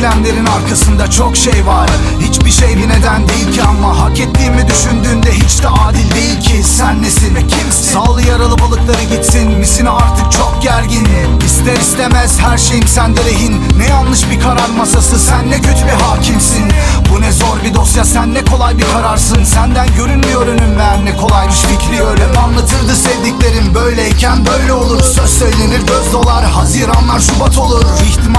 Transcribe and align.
ikilemlerin 0.00 0.46
arkasında 0.46 1.10
çok 1.10 1.36
şey 1.36 1.66
var. 1.66 1.90
Hiçbir 2.20 2.50
şey 2.50 2.76
bir 2.76 2.88
neden 2.88 3.28
değil 3.28 3.52
ki 3.52 3.62
ama 3.62 4.00
Hak 4.00 4.20
ettiğimi 4.20 4.68
düşündüğünde 4.68 5.32
hiç 5.32 5.62
de 5.62 5.68
adil 5.68 6.14
değil 6.14 6.40
ki. 6.40 6.62
Sen 6.62 7.02
nesin 7.02 7.34
ve 7.34 7.46
kimsin? 7.46 7.92
Sağlı 7.92 8.26
yaralı 8.26 8.58
balıkları 8.58 9.02
gitsin. 9.02 9.58
Misin 9.58 9.86
artık 9.86 10.32
çok 10.32 10.62
gergin? 10.62 11.06
İster 11.46 11.76
istemez 11.76 12.38
her 12.40 12.58
şeyim 12.58 12.86
sende 12.86 13.24
rehin. 13.24 13.62
Ne 13.78 13.86
yanlış 13.86 14.30
bir 14.30 14.40
karar 14.40 14.68
masası 14.78 15.18
Sen 15.18 15.50
ne 15.50 15.56
kötü 15.56 15.86
bir 15.86 16.02
hakimsin. 16.02 16.64
Bu 17.12 17.20
ne 17.20 17.32
zor 17.32 17.62
bir 17.64 17.74
dosya 17.74 18.04
sen 18.04 18.34
ne 18.34 18.44
kolay 18.44 18.78
bir 18.78 18.86
kararsın. 18.92 19.44
Senden 19.44 19.88
görünmüyor 19.96 20.46
önüm 20.46 20.78
ver 20.78 21.04
ne 21.04 21.16
kolaymış 21.16 21.60
fikri 21.60 22.02
öyle. 22.02 22.24
Anlatırdı 22.38 22.96
sevdiklerim 22.96 23.74
böyleyken 23.74 24.46
böyle 24.46 24.72
olur. 24.72 25.00
Söz 25.00 25.30
söylenir 25.38 25.80
göz 25.86 26.12
dolar. 26.12 26.44
Haziranlar 26.44 27.20
Şubat 27.20 27.58
olur 27.58 27.84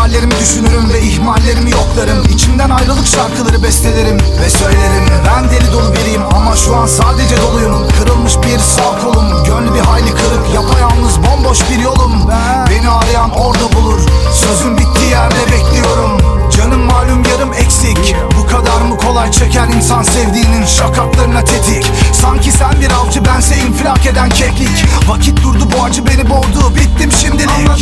İhtimallerimi 0.01 0.39
düşünürüm 0.39 0.89
ve 0.93 1.01
ihmallerimi 1.01 1.71
yoklarım. 1.71 2.23
İçimden 2.33 2.69
ayrılık 2.69 3.07
şarkıları 3.07 3.63
bestelerim 3.63 4.17
ve 4.41 4.49
söylerim. 4.49 5.05
Ben 5.27 5.49
deli 5.49 5.71
dolu 5.71 5.93
biriyim 5.93 6.21
ama 6.35 6.55
şu 6.55 6.75
an 6.75 6.85
sadece 6.85 7.41
doluyum. 7.41 7.87
Kırılmış 7.99 8.33
bir 8.37 8.59
sağ 8.59 8.99
kolum 9.03 9.43
Gönlü 9.43 9.73
bir 9.73 9.79
hayli 9.79 10.09
kırık. 10.09 10.53
Yapayalnız 10.53 11.17
bomboş 11.23 11.59
bir 11.69 11.79
yolum. 11.79 12.29
Beni 12.69 12.89
arayan 12.89 13.31
orada 13.31 13.75
bulur. 13.75 13.99
Sözün 14.33 14.77
bittiği 14.77 15.09
yerde 15.09 15.51
bekliyorum. 15.51 16.31
Canım 16.57 16.81
malum 16.81 17.23
yarım 17.31 17.53
eksik. 17.53 18.15
Bu 18.39 18.47
kadar 18.47 18.81
mı 18.81 18.97
kolay 18.97 19.31
çeker 19.31 19.67
insan 19.67 20.03
sevdiğinin 20.03 20.65
şakaklarına 20.65 21.43
tetik? 21.43 21.91
Sanki 22.21 22.51
sen 22.51 22.81
bir 22.81 22.91
avcı 22.91 23.25
bense 23.25 23.55
infilak 23.57 24.05
eden 24.05 24.29
keklik. 24.29 24.85
Vakit 25.07 25.43
durdu 25.43 25.63
bu 25.77 25.83
acı 25.83 26.05
beni 26.07 26.29
boğdu. 26.29 26.75
Bittim 26.75 27.11
şimdilik. 27.11 27.49
Ama 27.65 27.75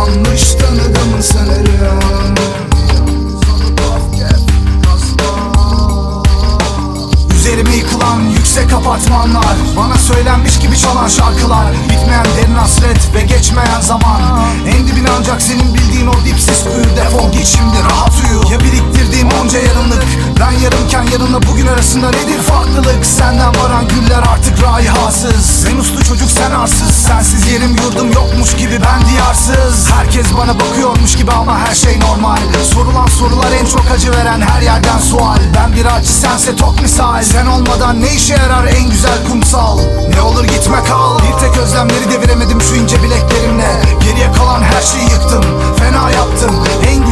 yanlış 0.00 0.54
tanıdım 0.54 1.22
sanırım. 1.22 2.00
Üzerime 7.34 7.76
yıkılan 7.76 8.20
yüksek 8.20 8.72
apartmanlar 8.72 9.56
Bana 9.76 9.94
söylenmiş 9.98 10.58
gibi 10.58 10.78
çalan 10.78 11.08
şarkılar 11.08 11.72
Bitmeyen 11.84 12.24
derin 12.36 12.54
hasret 12.54 13.14
ve 13.14 13.20
geçmeyen 13.20 13.80
zaman. 13.80 14.22
En 14.66 14.88
dibine 14.88 15.08
ancak 15.18 15.42
senin 15.42 15.74
bildiğin 15.74 16.06
o 16.06 16.12
dipsiz 16.24 16.64
kuyu 16.64 16.96
Defol 16.96 17.32
git 17.32 17.58
rahat 17.90 18.12
uyu. 18.24 18.52
Ya 18.52 18.60
biriktirdiğim 18.60 18.89
arasında 21.90 22.10
nedir 22.10 22.42
farklılık? 22.42 23.06
Senden 23.06 23.54
varan 23.54 23.88
güller 23.88 24.22
artık 24.32 24.62
raihasız 24.62 25.66
Ben 25.66 25.76
uslu 25.76 26.04
çocuk 26.04 26.30
sen 26.30 26.50
arsız. 26.50 26.90
Sensiz 26.90 27.52
yerim 27.52 27.76
yurdum 27.76 28.12
yokmuş 28.12 28.56
gibi 28.56 28.80
ben 28.84 29.08
diyarsız. 29.08 29.90
Herkes 29.90 30.26
bana 30.38 30.60
bakıyormuş 30.60 31.16
gibi 31.16 31.32
ama 31.32 31.58
her 31.58 31.74
şey 31.74 32.00
normal. 32.00 32.36
Sorulan 32.74 33.06
sorular 33.06 33.52
en 33.60 33.66
çok 33.66 33.90
acı 33.94 34.12
veren 34.12 34.40
her 34.40 34.62
yerden 34.62 34.98
sual. 34.98 35.38
Ben 35.56 35.72
bir 35.72 35.84
acı 35.84 36.12
sense 36.12 36.56
tok 36.56 36.82
misal. 36.82 37.22
Sen 37.22 37.46
olmadan 37.46 38.00
ne 38.00 38.14
işe 38.14 38.34
yarar 38.34 38.66
en 38.66 38.90
güzel 38.90 39.26
kumsal? 39.28 39.78
Ne 40.14 40.20
olur 40.20 40.44
gitme 40.44 40.84
kal. 40.88 41.18
Bir 41.18 41.38
tek 41.40 41.56
özlemleri 41.56 42.10
deviremedim 42.10 42.60
şu 42.60 42.74
ince 42.74 43.02
bileklerimle. 43.02 43.82
Geriye 44.00 44.32
kalan 44.32 44.62
her 44.62 44.82
şeyi 44.82 45.10
yıktım 45.10 45.44
Fena 45.78 46.10
yaptım. 46.10 46.64
En 46.88 47.06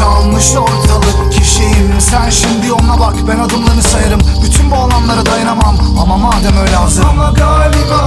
kalmış 0.00 0.56
ortalık 0.56 1.32
kişiyim. 1.32 2.00
Sen 2.00 2.30
şimdi 2.30 2.72
ona 2.72 3.00
bak 3.00 3.14
ben 3.28 3.38
adımlarını 3.38 3.82
sayarım. 3.82 4.20
Bütün 4.42 4.70
bu 4.70 4.74
alanlara 4.74 5.26
dayanamam. 5.26 5.76
Ama 6.02 6.16
madem 6.16 6.56
öyle 6.56 6.74
hazır 6.76 7.04
Ama 7.04 7.30
galiba 7.30 8.06